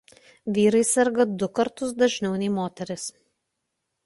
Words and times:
Vyrai 0.53 0.81
serga 0.91 1.27
du 1.43 1.49
kartus 1.59 1.93
dažniau 2.01 2.33
nei 2.41 2.51
moterys. 2.57 3.05